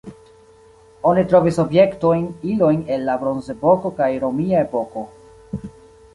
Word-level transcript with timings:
Oni 1.09 1.23
trovis 1.33 1.59
objektojn, 1.63 2.25
ilojn 2.55 2.81
el 2.97 3.05
la 3.11 3.19
bronzepoko 3.25 3.93
kaj 4.01 4.09
romia 4.27 4.65
epoko. 4.69 5.07